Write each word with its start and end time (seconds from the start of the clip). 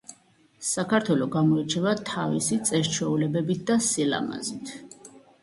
საქართელო 0.67 1.27
გამოირჩევა 1.35 1.93
თავისი 2.07 2.59
წესჩვეულებებით 2.71 3.63
და 3.69 3.79
სიამაზით 3.91 4.75